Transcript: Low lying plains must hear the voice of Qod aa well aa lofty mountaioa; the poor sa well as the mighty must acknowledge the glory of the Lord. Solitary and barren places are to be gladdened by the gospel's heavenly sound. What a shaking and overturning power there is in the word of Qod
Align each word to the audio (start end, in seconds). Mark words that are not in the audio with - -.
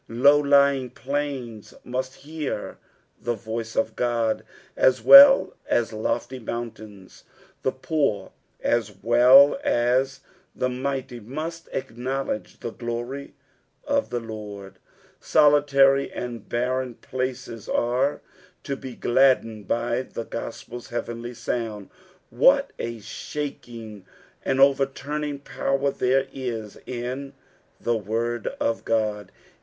Low 0.09 0.39
lying 0.39 0.89
plains 0.89 1.75
must 1.83 2.15
hear 2.15 2.79
the 3.21 3.35
voice 3.35 3.75
of 3.75 3.95
Qod 3.95 4.41
aa 4.75 4.91
well 5.05 5.53
aa 5.69 5.85
lofty 5.91 6.39
mountaioa; 6.39 7.21
the 7.61 7.71
poor 7.71 8.31
sa 8.81 8.93
well 9.03 9.59
as 9.63 10.21
the 10.55 10.69
mighty 10.69 11.19
must 11.19 11.69
acknowledge 11.71 12.61
the 12.61 12.71
glory 12.71 13.35
of 13.83 14.09
the 14.09 14.19
Lord. 14.19 14.79
Solitary 15.19 16.11
and 16.11 16.49
barren 16.49 16.95
places 16.95 17.69
are 17.69 18.21
to 18.63 18.75
be 18.75 18.95
gladdened 18.95 19.67
by 19.67 20.01
the 20.01 20.25
gospel's 20.25 20.87
heavenly 20.89 21.35
sound. 21.35 21.91
What 22.31 22.73
a 22.79 22.97
shaking 23.01 24.07
and 24.43 24.59
overturning 24.59 25.37
power 25.41 25.91
there 25.91 26.25
is 26.33 26.77
in 26.87 27.33
the 27.79 27.95
word 27.97 28.47
of 28.59 28.83
Qod 28.83 29.27